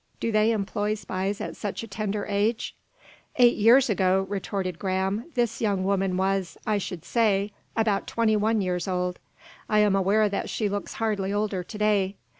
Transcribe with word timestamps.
Do 0.19 0.31
they 0.31 0.49
employ, 0.51 0.95
spies 0.95 1.39
at 1.41 1.55
such 1.55 1.83
a 1.83 1.87
tender 1.87 2.25
age?" 2.25 2.73
"Eight 3.35 3.55
years 3.55 3.87
ago," 3.87 4.25
retorted 4.27 4.79
Graham, 4.79 5.25
"this 5.35 5.61
young 5.61 5.83
woman 5.83 6.17
was, 6.17 6.57
I 6.65 6.79
should 6.79 7.05
say, 7.05 7.51
about 7.77 8.07
twenty 8.07 8.35
one 8.35 8.61
years 8.61 8.87
old. 8.87 9.19
I 9.69 9.77
am 9.77 9.95
aware 9.95 10.27
that 10.27 10.49
she 10.49 10.67
looks 10.67 10.93
hardly 10.95 11.31
older 11.31 11.63
to 11.63 11.77
day. 11.77 12.15